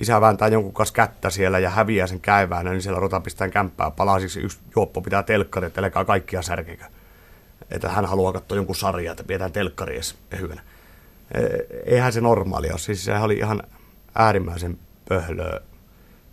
[0.00, 3.90] isä vääntää jonkun kanssa kättä siellä ja häviää sen käyvään, niin siellä ruvetaan pistämään kämppää
[3.90, 4.40] palasiksi.
[4.40, 6.84] Yksi juoppo pitää telkkari, että kaikkia särkikö.
[7.70, 10.62] Että hän haluaa katsoa jonkun sarjaa, että pidetään telkkari edes hyvänä.
[11.34, 11.40] E,
[11.84, 12.78] eihän se normaalia ole.
[12.78, 13.62] Siis se oli ihan
[14.14, 15.60] äärimmäisen pöhlöä,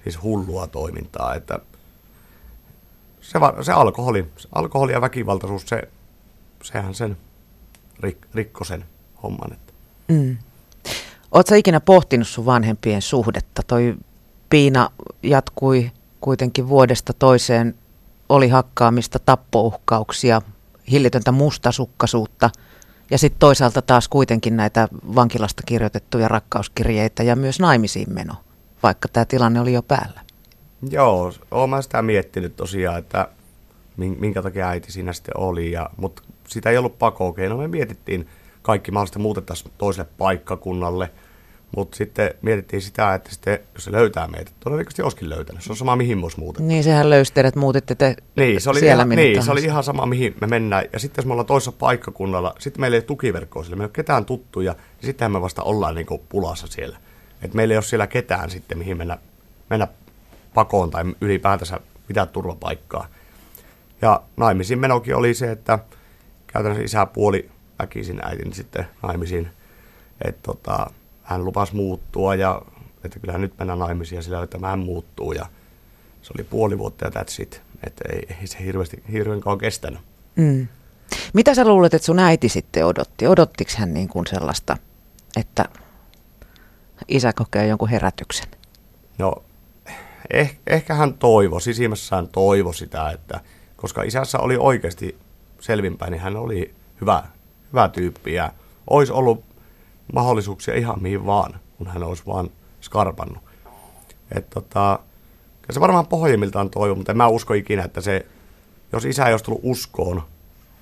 [0.04, 1.36] siis hullua toimintaa.
[1.36, 1.60] Että
[3.22, 5.84] se, se alkoholi, se alkoholi ja väkivaltaisuus, se,
[6.64, 7.18] sehän sen
[8.00, 8.86] rik, rikko sen
[9.24, 9.54] homman.
[9.54, 9.74] Että.
[10.08, 10.38] Mm.
[11.32, 13.62] Oletko ikinä pohtinut sun vanhempien suhdetta?
[13.68, 13.96] Toi
[14.50, 14.90] piina
[15.24, 17.76] jatkui kuitenkin vuodesta toiseen,
[18.30, 20.42] oli hakkaamista, tappouhkauksia,
[20.92, 22.50] hillitöntä mustasukkaisuutta
[23.12, 28.34] ja sitten toisaalta taas kuitenkin näitä vankilasta kirjoitettuja rakkauskirjeitä ja myös naimisiin meno,
[28.84, 30.22] vaikka tämä tilanne oli jo päällä.
[30.90, 33.28] Joo, olen mä sitä miettinyt tosiaan, että
[33.98, 37.58] minkä takia äiti siinä sitten oli, ja, mutta sitä ei ollut pakokeino.
[37.58, 38.28] Me mietittiin
[38.62, 41.12] kaikki mahdollisesti muutettaisiin toiselle paikkakunnalle,
[41.76, 45.64] mutta sitten mietittiin sitä, että sitten, jos se löytää meitä, todennäköisesti olisikin löytänyt.
[45.64, 48.80] Se on sama, mihin me olisi Niin, sehän löysi teidät, muutitte te niin, se oli
[48.80, 50.86] siellä ihan, Niin, se oli ihan sama, mihin me mennään.
[50.94, 53.86] Ja sitten jos me ollaan toisessa paikkakunnalla, sitten meillä ei ole tukiverkkoa sillä, me ei
[53.86, 56.98] ole ketään tuttuja, niin sitten me vasta ollaan niin pulassa siellä.
[57.42, 59.18] Et meillä ei ole siellä ketään sitten, mihin mennä,
[59.70, 59.88] mennä
[60.54, 63.08] pakoon tai ylipäätänsä pitää turvapaikkaa.
[64.02, 65.80] Ja naimisiin menokin oli se, että
[66.48, 69.50] käytännössä isä puoli väkisin äitin sitten naimisiin.
[70.26, 70.88] Että tota,
[71.26, 72.62] hän lupasi muuttua ja
[73.04, 75.46] että kyllähän nyt mennään naimisiin ja sillä että hän muuttuu ja
[76.22, 77.62] se oli puoli vuotta ja that's it.
[77.88, 80.00] että ei, ei se hirveästi, hirveän kauan kestänyt.
[80.36, 80.68] Mm.
[81.34, 83.28] Mitä sä luulet, että sun äiti sitten odotti?
[83.28, 84.78] Odottiko hän niin kuin sellaista,
[85.38, 85.66] että
[87.08, 88.48] isä kokee jonkun herätyksen?
[89.18, 89.44] No,
[90.34, 93.40] eh, ehkä hän toivoi, sisimmässään toivo sitä, että
[93.76, 95.18] koska isässä oli oikeasti
[95.60, 97.24] selvinpäin, niin hän oli hyvä,
[97.74, 98.54] hyvä tyyppi ja
[98.90, 99.44] olisi ollut
[100.14, 102.50] mahdollisuuksia ihan mihin vaan, kun hän olisi vaan
[102.82, 103.44] skarpannut.
[104.32, 105.00] Et tota,
[105.72, 108.26] se varmaan pohjimmiltaan toivo, mutta en mä usko ikinä, että se,
[108.94, 110.24] jos isä ei olisi tullut uskoon,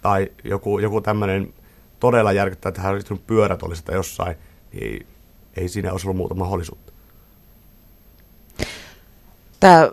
[0.01, 1.53] tai joku, joku tämmöinen
[1.99, 4.35] todella järkyttävä, että hän olisi pyörät olisi jossain,
[4.73, 5.07] niin
[5.57, 6.93] ei siinä olisi ollut muuta mahdollisuutta.
[9.59, 9.91] Tämä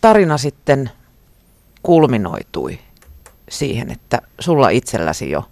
[0.00, 0.90] tarina sitten
[1.82, 2.78] kulminoitui
[3.48, 5.44] siihen, että sulla itselläsi jo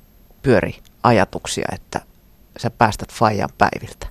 [0.43, 2.01] pyöri ajatuksia, että
[2.63, 4.07] sä päästät Fajan päiviltä.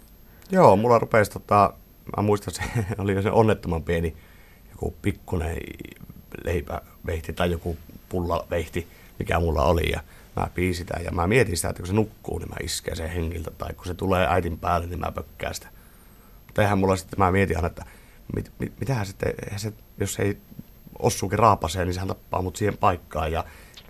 [0.52, 1.74] Joo, mulla rupesi, tota,
[2.18, 2.62] mä muistan se,
[2.98, 4.16] oli se onnettoman pieni
[4.72, 5.58] joku pikkunen
[6.44, 7.78] leipävehti tai joku
[8.10, 8.88] pullavehti,
[9.20, 9.92] mikä mulla oli.
[9.92, 10.04] Ja
[10.36, 13.10] mä pidin sitä ja mä mietin sitä, että kun se nukkuu, niin mä isken sen
[13.10, 13.52] hengiltä.
[13.52, 15.68] Tai kun se tulee äitin päälle, niin mä pökkään sitä.
[16.46, 17.86] Mutta eihän mulla sitten, mä mietin aina, että
[18.36, 20.38] mit, mit, mitähän sitten, se, jos ei
[21.00, 23.32] ossuukin raapaseen, niin sehän tappaa mut siihen paikkaan.
[23.32, 23.44] Ja,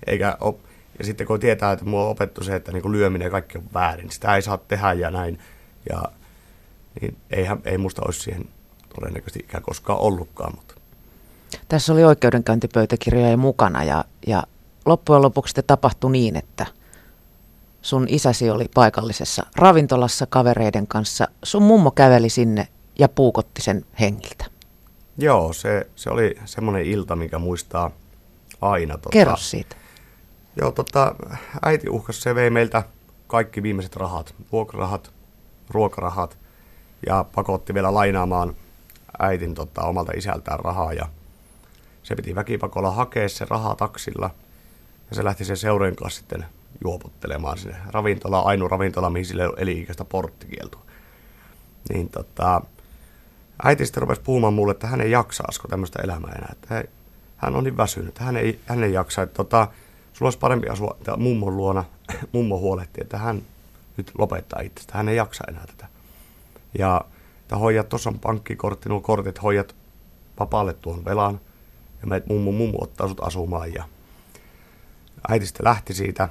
[0.07, 0.55] eikä ole,
[1.01, 3.63] ja sitten kun tietää, että mua on opettu se, että niin lyöminen ja kaikki on
[3.73, 5.39] väärin, niin sitä ei saa tehdä ja näin.
[5.89, 6.03] Ja
[7.01, 8.45] niin eihän, ei musta olisi siihen
[8.95, 10.53] todennäköisesti ikään koskaan ollutkaan.
[10.55, 10.75] Mutta.
[11.67, 14.43] Tässä oli oikeudenkäyntipöytäkirjoja mukana ja, ja
[14.85, 16.65] loppujen lopuksi sitten tapahtui niin, että
[17.81, 21.27] sun isäsi oli paikallisessa ravintolassa kavereiden kanssa.
[21.43, 22.67] Sun mummo käveli sinne
[22.99, 24.45] ja puukotti sen hengiltä.
[25.17, 27.91] Joo, se, se oli semmoinen ilta, mikä muistaa
[28.61, 28.93] aina.
[28.93, 29.75] Tota, Kerro siitä.
[30.55, 31.15] Joo, tota,
[31.61, 32.83] äiti uhkas, se vei meiltä
[33.27, 35.11] kaikki viimeiset rahat, vuokrarahat,
[35.69, 36.37] ruokarahat
[37.07, 38.55] ja pakotti vielä lainaamaan
[39.19, 41.05] äitin tota, omalta isältään rahaa ja
[42.03, 44.29] se piti väkipakolla hakea se raha taksilla–
[45.11, 46.45] ja se lähti sen seurojen kanssa sitten
[46.83, 50.81] juopottelemaan sinne ravintola, ainoa ravintola, mihin sille eli ikäistä porttikieltoa.
[51.89, 52.61] Niin tota,
[53.63, 56.49] äiti sitten rupesi puhumaan mulle, että hän ei jaksa asko tämmöistä elämää enää.
[56.51, 56.83] Että
[57.37, 59.21] hän on niin väsynyt, hän ei, hän ei jaksa.
[59.21, 59.67] Että tota,
[60.21, 61.83] sulla olisi parempi asua mummon luona.
[62.33, 63.41] Mummo huolehti, että hän
[63.97, 64.97] nyt lopettaa itsestä.
[64.97, 65.87] Hän ei jaksa enää tätä.
[66.79, 67.01] Ja
[67.41, 69.75] että hoijat, tuossa on pankkikortti, nuo kortit, hoijat
[70.39, 71.41] vapaalle tuon velan.
[72.01, 73.83] Ja meidät mummo, mummo ottaa sut asumaan ja
[75.27, 76.29] äiti sitten lähti siitä,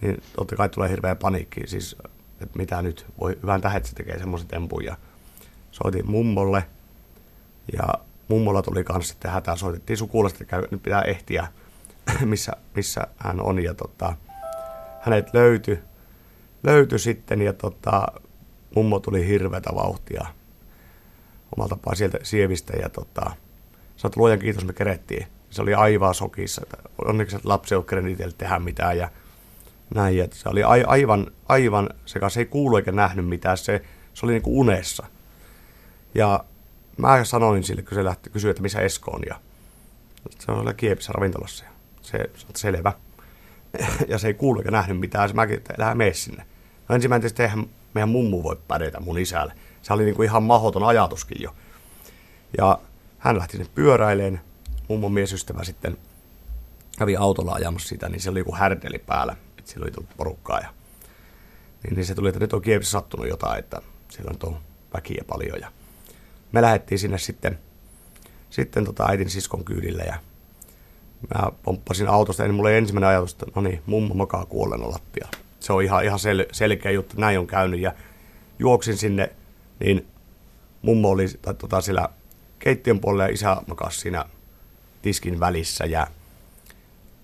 [0.00, 1.96] niin totta kai tulee hirveä paniikki, siis
[2.40, 4.84] että mitä nyt, voi hyvän tähän, että se tekee semmoisen tempun.
[4.84, 4.96] Ja
[5.70, 6.64] soitin mummolle
[7.72, 7.88] ja
[8.28, 11.48] mummolla tuli kanssa sitten hätää, soitettiin sukulaista, että nyt pitää ehtiä,
[12.24, 13.64] missä, missä hän on.
[13.64, 14.16] Ja tota,
[15.00, 15.78] hänet löytyi,
[16.62, 18.06] löytyi sitten ja tota,
[18.74, 20.26] mummo tuli hirveätä vauhtia
[21.56, 23.22] omalta tapaa sieltä sievistä ja tota,
[23.96, 26.62] sanoi, että luojan kiitos me kerettiin se oli aivan sokissa.
[27.04, 29.10] Onneksi lapsi ei ole tehdä mitään ja
[29.94, 30.20] näin.
[30.20, 33.58] Että se oli aivan, aivan sekä se ei kuulu eikä nähnyt mitään.
[33.58, 33.82] Se,
[34.14, 35.06] se oli niin kuin unessa.
[36.14, 36.44] Ja
[36.96, 39.20] mä sanoin sille, kun se lähti kysyä, että missä Esko on.
[39.28, 39.40] Ja
[40.38, 41.64] se on Kiepissä ravintolassa.
[42.04, 42.92] Se, on selvä.
[44.08, 45.28] ja se ei kuulu eikä nähnyt mitään.
[45.28, 46.46] Se mäkin, että mene sinne.
[46.88, 49.54] No ensimmäinen tietysti eihän meidän mummu voi pädetä mun isälle.
[49.82, 51.54] Se oli niin kuin ihan mahdoton ajatuskin jo.
[52.58, 52.78] Ja
[53.18, 54.40] hän lähti sinne pyöräilemään
[54.88, 55.96] mummon miesystävä sitten
[56.98, 60.60] kävi autolla ajamassa sitä, niin se oli joku härdeli päällä, että sillä oli tullut porukkaa.
[60.60, 60.68] Ja,
[61.84, 64.60] niin, niin se tuli, että nyt on Kievissä sattunut jotain, että siellä on tuo
[64.94, 65.60] väkiä paljon.
[65.60, 65.72] Ja
[66.52, 67.58] me lähdettiin sinne sitten,
[68.50, 70.14] sitten tota äitin siskon kyydille ja
[71.34, 75.28] mä pomppasin autosta, niin mulla ei ensimmäinen ajatus, että no niin, mummo makaa kuolleena lattia.
[75.60, 77.92] Se on ihan, ihan sel, selkeä juttu, näin on käynyt ja
[78.58, 79.30] juoksin sinne,
[79.80, 80.06] niin
[80.82, 82.08] mummo oli tai, tota, siellä
[82.58, 84.24] keittiön puolella ja isä makasi siinä
[85.02, 86.06] tiskin välissä ja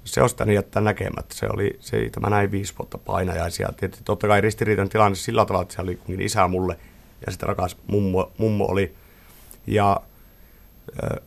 [0.05, 1.35] se olisi tänne jättää näkemättä.
[1.35, 3.69] Se oli se, tämä näin viisi vuotta painajaisia.
[3.77, 6.77] Tietysti totta kai ristiriitan tilanne sillä tavalla, että se oli isä mulle
[7.27, 8.95] ja sitten rakas mummo, mummo oli.
[9.67, 10.01] Ja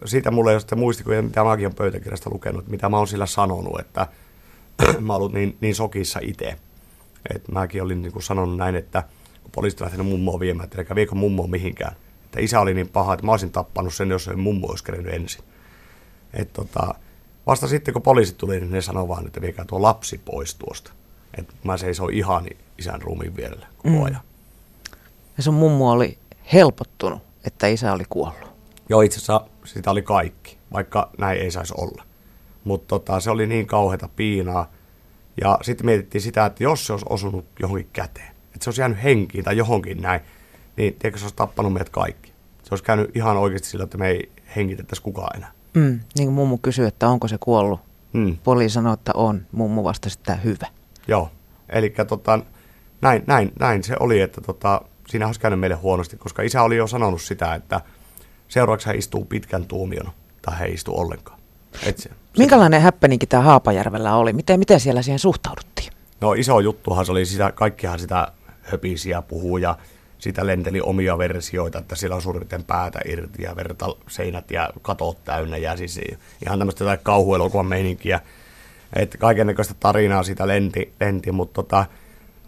[0.06, 3.26] siitä mulle ei ole sitten muistikuja, mitä mäkin olen pöytäkirjasta lukenut, mitä mä oon sillä
[3.26, 4.08] sanonut, että
[5.00, 6.56] mä ollut niin, niin sokissa itse.
[7.36, 9.04] Että mäkin olin niin kuin sanonut näin, että
[9.44, 11.96] kun poliisit lähtenyt mummoa viemään, että eikä viikon mummoa mihinkään.
[12.26, 15.14] Että isä oli niin paha, että mä olisin tappanut sen, jos ei mummo olisi kerennyt
[15.14, 15.44] ensin.
[16.34, 16.96] Et tota,
[17.48, 20.92] vasta sitten kun poliisit tuli, niin ne sanoi vaan, että viekää tuo lapsi pois tuosta.
[21.38, 22.46] Et mä seison ihan
[22.78, 24.04] isän ruumiin vierellä koko mm.
[24.04, 24.22] ajan.
[25.38, 26.18] Ja sun mummu oli
[26.54, 28.54] helpottunut, että isä oli kuollut.
[28.90, 32.04] Joo, itse asiassa sitä oli kaikki, vaikka näin ei saisi olla.
[32.64, 34.72] Mutta tota, se oli niin kauheata piinaa.
[35.42, 39.04] Ja sitten mietittiin sitä, että jos se olisi osunut johonkin käteen, että se olisi jäänyt
[39.04, 40.22] henkiin tai johonkin näin,
[40.78, 42.34] niin tiedätkö, se olisi tappanut meidät kaikki.
[42.64, 45.52] Se olisi käynyt ihan oikeasti sillä, että me ei hengitettäisi kukaan enää.
[45.74, 47.80] Mm, niin kuin mummu kysyi, että onko se kuollut.
[48.14, 48.38] Mm.
[48.44, 49.46] Poliisi sanoi, että on.
[49.52, 50.68] Mummu vastasi, että hyvä.
[51.08, 51.30] Joo,
[51.70, 52.40] eli tota,
[53.02, 56.76] näin, näin, näin se oli, että tota, siinä olisi käynyt meille huonosti, koska isä oli
[56.76, 57.82] jo sanonut sitä, että
[58.54, 60.12] seuraavaksi hän istuu pitkän tuomion,
[60.42, 61.40] tai hän ei istu ollenkaan.
[61.86, 64.34] Et se, Minkälainen häppäninki tämä Haapajärvellä oli?
[64.34, 65.94] Miten, miten siellä siihen suhtauduttiin?
[66.22, 68.28] No iso juttuhan se oli, sitä, kaikkihan sitä
[68.62, 69.78] höpisiä puhuu ja
[70.18, 75.24] sitä lenteli omia versioita, että siellä on suurin päätä irti ja verta seinät ja katot
[75.24, 76.02] täynnä ja siis
[76.46, 78.20] ihan tämmöistä jotain kauhuelokuvan meininkiä.
[78.96, 81.86] Että kaikennäköistä tarinaa siitä lenti, lenti mutta tota,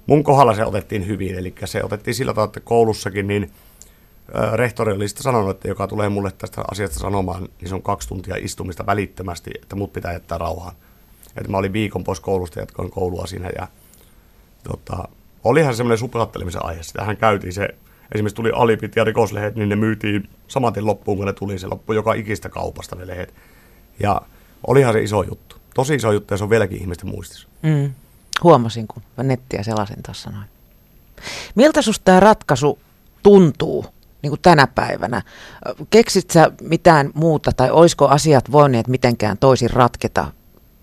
[0.05, 3.51] mun kohdalla se otettiin hyvin, eli se otettiin sillä tavalla, että koulussakin niin
[4.53, 8.07] rehtori oli sitä sanonut, että joka tulee mulle tästä asiasta sanomaan, niin se on kaksi
[8.07, 10.75] tuntia istumista välittömästi, että mut pitää jättää rauhaan.
[11.37, 13.67] Että mä olin viikon pois koulusta, jatkoin koulua siinä ja
[14.63, 15.07] tota,
[15.43, 16.83] olihan semmoinen suplattelemisen aihe.
[16.83, 17.69] Sitähän käytiin se,
[18.15, 21.59] esimerkiksi tuli alipit ja rikoslehdet, niin ne myytiin samaten loppuun, kun ne tuli.
[21.59, 23.33] Se loppu joka ikistä kaupasta ne lehdet.
[23.99, 24.21] Ja
[24.67, 25.55] olihan se iso juttu.
[25.73, 27.47] Tosi iso juttu ja se on vieläkin ihmisten muistissa.
[27.61, 27.93] Mm.
[28.43, 30.45] Huomasin, kun nettiä selasin tuossa noin.
[31.55, 32.79] Miltä susta tämä ratkaisu
[33.23, 33.85] tuntuu
[34.25, 35.21] niin kuin tänä päivänä?
[35.89, 40.31] Keksit sä mitään muuta tai olisiko asiat voineet mitenkään toisin ratketa,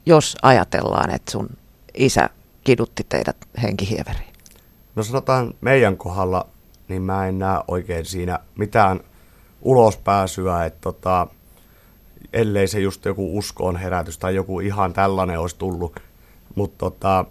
[0.06, 1.48] jos ajatellaan, että sun
[1.94, 2.30] isä
[2.64, 4.32] kidutti teidät henkihieveriin?
[4.96, 6.46] No sanotaan meidän kohdalla,
[6.88, 9.00] niin mä en näe oikein siinä mitään
[9.62, 11.26] ulospääsyä, että tota,
[12.32, 16.00] ellei se just joku uskoon herätys tai joku ihan tällainen olisi tullut.
[16.54, 17.24] Mutta tota,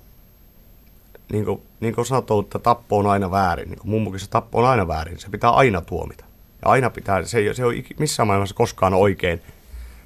[1.32, 3.70] niin kuin, niin kuin sanottu, että tappo on aina väärin.
[3.70, 5.20] Niin mummukin se tappo on aina väärin.
[5.20, 6.26] Se pitää aina tuomita.
[6.62, 9.42] Ja aina pitää, se ei, se ei ole missään maailmassa koskaan oikein.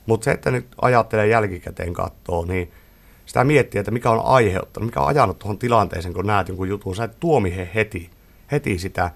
[0.05, 2.71] Mutta se, että nyt ajattelee jälkikäteen katsoo, niin–
[3.25, 6.95] sitä miettiä, että mikä on aiheuttanut, mikä on ajanut tuohon tilanteeseen, kun näet jonkun jutun.
[6.95, 8.09] Sä et tuomi he heti,
[8.51, 9.11] heti sitä,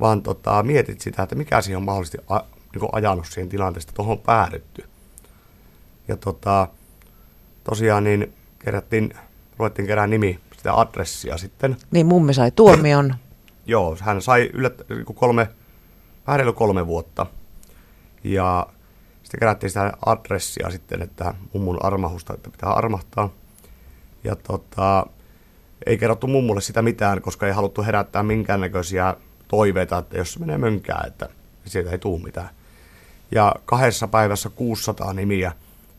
[0.00, 2.40] vaan tota, mietit sitä, että mikä siihen on mahdollisesti a,
[2.74, 4.84] niin ajanut siihen tilanteesta, tuohon on päädytty.
[6.08, 6.68] Ja tota,
[7.64, 9.14] tosiaan niin kerättiin,
[9.58, 11.76] ruvettiin kerää nimi, sitä adressia sitten.
[11.90, 13.14] Niin mummi sai tuomion.
[13.66, 15.48] Joo, hän sai yllät, niinku kolme,
[16.26, 17.26] vähän kolme vuotta.
[18.24, 18.66] Ja
[19.22, 23.30] sitten kerättiin sitä adressia sitten, että mummun armahusta, että pitää armahtaa.
[24.24, 25.06] Ja tota,
[25.86, 29.16] ei kerrottu mummulle sitä mitään, koska ei haluttu herättää minkäännäköisiä
[29.48, 31.28] toiveita, että jos se menee mönkää, että
[31.64, 32.50] siitä ei tule mitään.
[33.30, 35.52] Ja kahdessa päivässä 600 nimiä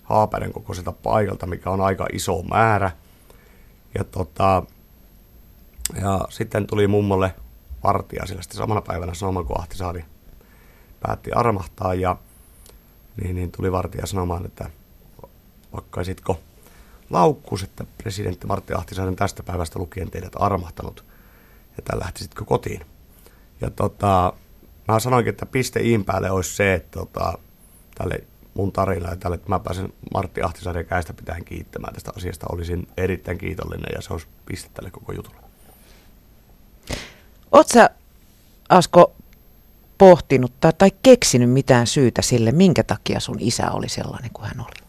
[0.03, 2.91] Haapäden kokoiselta paikalta, mikä on aika iso määrä.
[3.97, 4.63] Ja, tota,
[6.01, 7.35] ja sitten tuli mummolle
[7.83, 10.05] vartija sillä sitten samana päivänä sanomaan, kun Ahtisaari
[10.99, 11.93] päätti armahtaa.
[11.93, 12.17] Ja
[13.23, 14.69] niin, niin tuli vartija sanomaan, että
[15.73, 16.39] vakkaisitko
[17.09, 21.05] laukkuus, että presidentti Martti Ahtisainen tästä päivästä lukien teidät armahtanut,
[21.79, 22.85] että lähtisitkö kotiin.
[23.61, 24.33] Ja tota,
[24.87, 27.37] mä sanoinkin, että piste iin päälle olisi se, että tota,
[27.95, 28.23] tälle
[28.57, 32.45] mun tarina ja tälle, että mä pääsen Martti Ahtisaaren käistä pitäen kiittämään tästä asiasta.
[32.51, 35.37] Olisin erittäin kiitollinen ja se olisi piste tälle koko jutulle.
[37.51, 37.89] Oletko sä,
[38.69, 39.13] Asko,
[39.97, 44.59] pohtinut tai, tai keksinyt mitään syytä sille, minkä takia sun isä oli sellainen kuin hän
[44.59, 44.87] oli?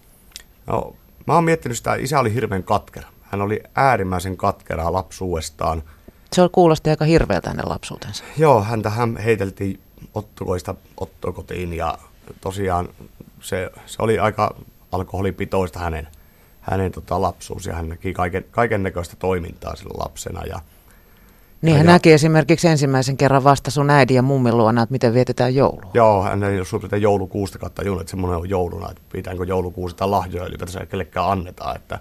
[0.67, 3.09] No, mä oon miettinyt sitä, isä oli hirveän katkera.
[3.23, 5.83] Hän oli äärimmäisen katkera lapsuudestaan.
[6.33, 8.25] Se kuulosti aika hirveältä hänen lapsuutensa.
[8.37, 9.81] Joo, häntä hän heiteltiin
[10.15, 11.99] ottokoista ottokotiin ja
[12.41, 12.89] tosiaan
[13.41, 14.57] se, se oli aika
[14.93, 16.09] alkoholipitoista hänen,
[16.61, 20.61] hänen tota, lapsuus ja hän näki kaiken, kaiken näköistä toimintaa sillä lapsena ja
[21.63, 25.15] niin hän ja, näki esimerkiksi ensimmäisen kerran vasta sun äidin ja mummin luona, että miten
[25.15, 25.91] vietetään joulua.
[25.95, 30.09] Joo, hän ei ole joulukuusta kautta juuri, että semmoinen on jouluna, että pitääkö joulukuusi tai
[30.09, 31.77] lahjoja ylipäätänsä kellekään annetaan.
[31.77, 31.99] Että,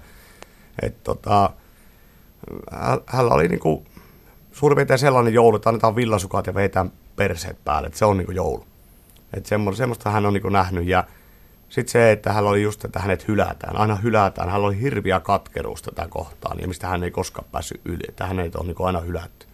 [0.81, 1.49] et, tota,
[3.05, 3.85] hänellä oli niinku
[4.51, 8.31] suurin piirtein sellainen joulu, että annetaan villasukat ja veitään perseet päälle, että se on niinku
[8.31, 8.65] joulu.
[9.33, 11.03] Että semmoista, semmoista hän on niinku nähnyt ja
[11.69, 14.49] sitten se, että hän oli just, että hänet hylätään, aina hylätään.
[14.49, 18.55] Hän oli hirviä katkeruus tätä kohtaan, ja mistä hän ei koskaan päässyt yli, että hänet
[18.55, 19.47] on niin aina hylätty.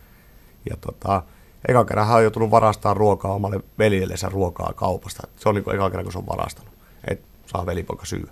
[0.69, 1.23] Ja tota,
[1.67, 5.27] eka kerran hän on joutunut varastamaan ruokaa omalle veljellensä ruokaa kaupasta.
[5.35, 6.73] Se on niin eka kerran, kun se on varastanut,
[7.07, 8.25] että saa velipoika syö.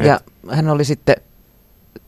[0.00, 0.20] Et, ja
[0.50, 1.16] hän oli sitten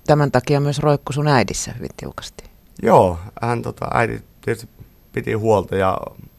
[0.06, 2.44] tämän takia myös roikku sun äidissä hyvin tiukasti.
[2.82, 4.68] Joo, hän tota, äiti tietysti
[5.12, 5.98] piti huolta ja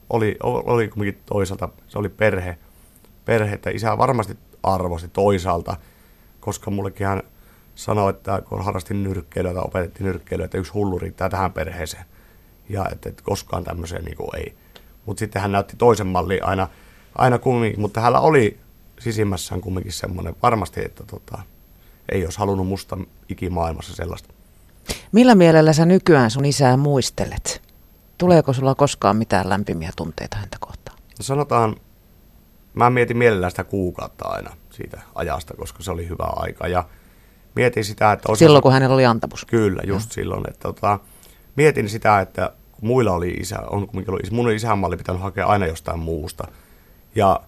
[0.10, 2.58] oli, oli kuitenkin toisaalta, se oli perhe,
[3.26, 5.78] perhe, että isä varmasti arvosti toisaalta,
[6.40, 7.24] koska mullekin hän
[7.76, 12.06] sanoi, että kun harrastin nyrkkeilyä tai opetettiin nyrkkeilyä, että yksi hullu riittää tähän perheeseen
[12.70, 14.56] ja että, että koskaan tämmöiseen niin kuin ei.
[15.06, 16.68] Mutta sitten hän näytti toisen mallin aina,
[17.16, 18.60] aina kumminkin, mutta hänellä oli
[19.00, 21.42] sisimmässään kumminkin semmoinen varmasti, että tota,
[22.12, 22.98] ei olisi halunnut musta
[23.30, 24.34] ikimaailmassa sellaista.
[25.12, 27.62] Millä mielellä sä nykyään sun isää muistelet?
[28.18, 30.98] Tuleeko sulla koskaan mitään lämpimiä tunteita häntä kohtaan?
[30.98, 31.76] No sanotaan,
[32.76, 36.68] mä mietin mielellään sitä kuukautta aina siitä ajasta, koska se oli hyvä aika.
[36.68, 36.84] Ja
[37.56, 38.32] mietin sitä, että...
[38.32, 38.40] Osa...
[38.40, 39.46] Silloin, kun hänellä oli antamus.
[39.46, 40.14] Kyllä, just ja.
[40.14, 40.44] silloin.
[40.50, 41.00] Että, tota,
[41.56, 46.00] mietin sitä, että kun muilla oli isä, on, oli, mun isänmalli pitänyt hakea aina jostain
[46.00, 46.48] muusta.
[47.16, 47.40] Ja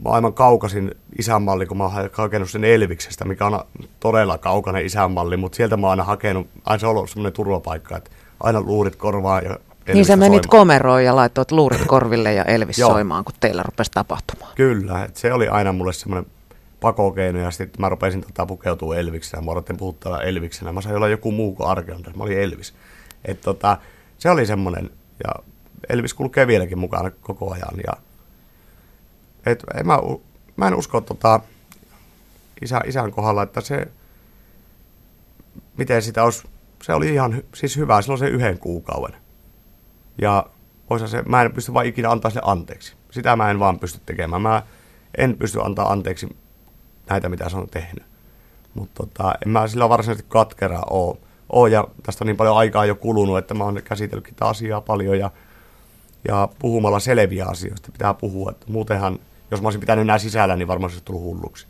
[0.00, 3.60] maailman kaukasin isänmalli, kun mä oon hakenut sen Elviksestä, mikä on
[4.00, 7.96] todella kaukainen isänmalli, mutta sieltä mä oon aina hakenut, aina se on ollut semmoinen turvapaikka,
[7.96, 8.10] että
[8.40, 9.58] aina luurit korvaan ja
[9.94, 10.60] Niin sä menit soimaan.
[10.60, 14.52] komeroon ja laittoit luurit korville ja Elvis soimaan, kun teillä rupesi tapahtumaan.
[14.54, 16.30] Kyllä, että se oli aina mulle semmoinen
[16.80, 19.42] pakokeino ja sitten mä rupesin tota pukeutua Elviksenä.
[19.42, 20.72] Mä odotin puhuttaa Elviksenä.
[20.72, 22.16] Mä sain olla joku muu kuin Arkeanders.
[22.16, 22.74] Mä olin Elvis.
[23.24, 23.76] Et tota,
[24.18, 24.90] se oli semmoinen,
[25.24, 25.44] ja
[25.88, 27.80] Elvis kulkee vieläkin mukana koko ajan.
[27.86, 27.92] Ja,
[29.46, 29.98] et, en mä,
[30.56, 31.40] mä en usko tota,
[32.62, 33.88] isä, isän kohdalla, että se,
[35.76, 36.48] miten sitä olisi,
[36.82, 39.27] se oli ihan siis hyvä silloin se yhden kuukauden.
[40.22, 40.46] Ja
[41.06, 42.94] se, mä en pysty vaan ikinä antaa sille anteeksi.
[43.10, 44.42] Sitä mä en vaan pysty tekemään.
[44.42, 44.62] Mä
[45.18, 46.36] en pysty antaa anteeksi
[47.10, 48.04] näitä, mitä se on tehnyt.
[48.74, 51.16] Mutta tota, en mä sillä varsinaisesti katkera ole.
[51.52, 51.70] ole.
[51.70, 55.18] Ja tästä on niin paljon aikaa jo kulunut, että mä oon käsitellytkin tätä asiaa paljon
[55.18, 55.30] ja,
[56.28, 58.50] ja puhumalla selviä asioista pitää puhua.
[58.50, 59.18] Että muutenhan,
[59.50, 61.66] jos mä olisin pitänyt nämä sisällä, niin varmaan se olisi tullut hulluksi.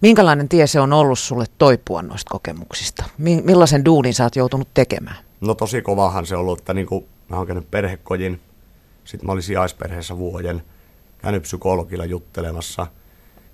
[0.00, 3.04] Minkälainen tie se on ollut sulle toipua noista kokemuksista?
[3.18, 5.16] Millaisen duunin sä oot joutunut tekemään?
[5.40, 8.40] No tosi kovahan se on ollut, että niin kuin mä oon käynyt perhekojin,
[9.04, 10.62] sitten mä olin sijaisperheessä vuoden,
[11.18, 12.86] käynyt psykologilla juttelemassa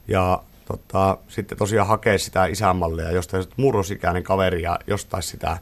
[0.08, 5.58] ja tota, sitten tosiaan hakea sitä isänmallia, jostain murrosikäinen kaveri ja jostain sitä,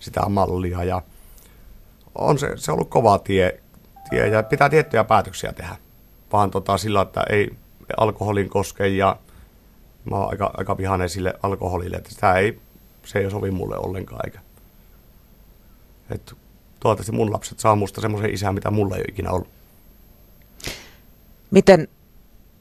[0.00, 0.84] sitä mallia.
[0.84, 1.02] Ja
[2.14, 3.60] on se, se ollut kova tie,
[4.10, 5.76] tie ja pitää tiettyjä päätöksiä tehdä.
[6.32, 7.50] Vaan tota, sillä, että ei
[7.96, 9.16] alkoholin koske ja
[10.10, 12.60] mä oon aika, aika vihainen sille alkoholille, että sitä ei,
[13.04, 14.20] se ei sovi mulle ollenkaan.
[14.24, 14.40] Eikä.
[16.10, 16.36] Et
[16.82, 19.48] toivottavasti mun lapset saa musta semmoisen isän, mitä mulla ei ole ikinä ollut.
[21.50, 21.88] Miten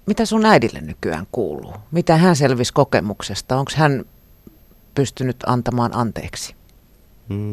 [0.05, 1.73] mitä sun äidille nykyään kuuluu?
[1.91, 3.57] Mitä hän selvisi kokemuksesta?
[3.57, 4.05] Onko hän
[4.95, 6.55] pystynyt antamaan anteeksi?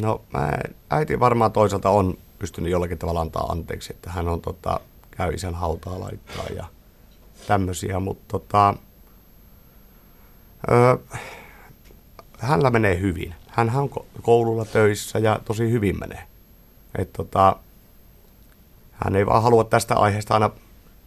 [0.02, 0.52] No mä,
[0.90, 5.54] äiti varmaan toisaalta on pystynyt jollakin tavalla antaa anteeksi, että hän on tota, käy isän
[5.54, 6.64] hautaa laittaa ja
[7.46, 8.74] tämmöisiä, mutta tota,
[10.70, 10.98] ö,
[12.38, 13.34] hänellä menee hyvin.
[13.48, 13.90] Hän on
[14.22, 16.22] koululla töissä ja tosi hyvin menee.
[16.98, 17.56] Et tota,
[18.92, 20.50] hän ei vaan halua tästä aiheesta aina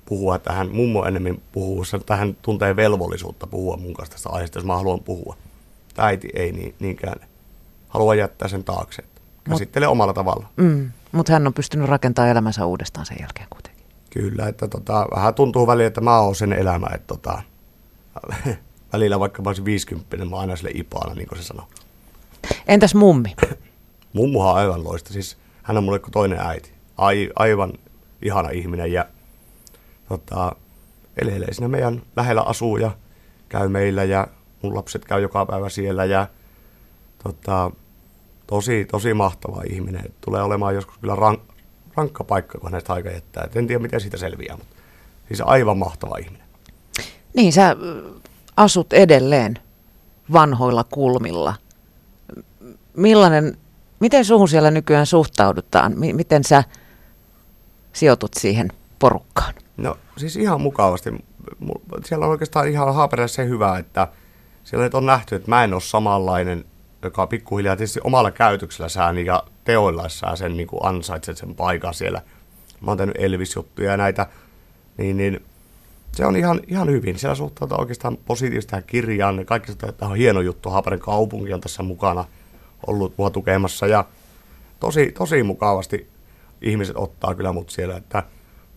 [0.05, 4.57] puhua, että hän mummo enemmän puhuu, että hän tuntee velvollisuutta puhua mun kanssa tästä aiheesta,
[4.59, 5.35] jos mä haluan puhua.
[5.97, 7.15] Äiti ei niin, niinkään
[7.89, 9.03] halua jättää sen taakse.
[9.43, 10.47] Käsittelee Mut, omalla tavalla.
[10.57, 13.85] Mm, mutta hän on pystynyt rakentamaan elämänsä uudestaan sen jälkeen kuitenkin.
[14.09, 17.41] Kyllä, että tota, vähän tuntuu välillä, että mä oon sen elämä, että tota,
[18.93, 21.67] välillä vaikka mä olisin 50, mä oon aina sille ipaana, niin kuin se sanoo.
[22.67, 23.35] Entäs mummi?
[24.13, 26.73] Mummuhan on aivan loista, siis hän on mulle kuin toinen äiti.
[26.97, 27.73] Ai, aivan
[28.21, 29.05] ihana ihminen ja
[30.07, 30.55] tota,
[31.21, 32.91] elelee siinä meidän lähellä asuu ja
[33.49, 34.27] käy meillä ja
[34.61, 36.27] mun lapset käy joka päivä siellä ja
[37.23, 37.71] tota,
[38.47, 40.13] tosi, tosi mahtava ihminen.
[40.21, 41.41] Tulee olemaan joskus kyllä rank,
[41.95, 43.43] rankka paikka, kun näistä aika jättää.
[43.43, 44.75] Et en tiedä, miten siitä selviää, mutta
[45.27, 46.47] siis aivan mahtava ihminen.
[47.33, 47.75] Niin, sä
[48.57, 49.59] asut edelleen
[50.33, 51.53] vanhoilla kulmilla.
[52.97, 53.57] Millainen,
[54.01, 55.91] miten suhun siellä nykyään suhtaudutaan?
[55.91, 56.63] M- miten sä
[57.93, 58.67] sijoitut siihen
[58.99, 59.53] porukkaan?
[59.77, 61.09] No siis ihan mukavasti.
[62.05, 64.07] Siellä on oikeastaan ihan haaperässä se hyvä, että
[64.63, 66.65] siellä on nähty, että mä en ole samanlainen,
[67.03, 72.21] joka pikkuhiljaa tietysti omalla käytöksellä ja teoilla sen niin kuin ansaitset sen paikan siellä.
[72.81, 74.27] Mä oon tehnyt Elvis-juttuja ja näitä,
[74.97, 75.45] niin, niin
[76.11, 77.19] se on ihan, ihan hyvin.
[77.19, 79.45] Siellä suhtautuu oikeastaan positiivisesti tähän kirjaan.
[79.45, 80.69] Kaikki että on hieno juttu.
[80.69, 82.25] Haaparin kaupunki on tässä mukana
[82.87, 84.05] ollut mua tukemassa ja
[84.79, 86.09] tosi, tosi mukavasti
[86.61, 88.23] ihmiset ottaa kyllä mut siellä, että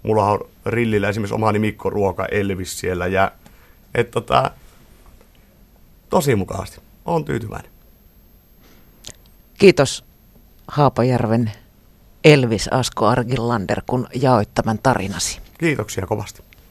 [0.03, 3.33] mulla on rillillä esimerkiksi oma Mikko Ruoka Elvis siellä ja
[3.95, 4.51] et tota,
[6.11, 6.81] tosi mukavasti.
[7.05, 7.71] on tyytyväinen.
[9.59, 10.05] Kiitos
[10.69, 11.53] Haapajärven
[12.25, 15.41] Elvis Asko Argillander, kun jaoit tämän tarinasi.
[15.59, 16.44] Kiitoksia kovasti.